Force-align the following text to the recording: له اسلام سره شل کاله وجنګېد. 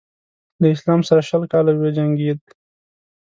له 0.61 0.67
اسلام 0.75 0.99
سره 1.09 1.21
شل 1.29 1.43
کاله 1.53 1.71
وجنګېد. 1.77 2.39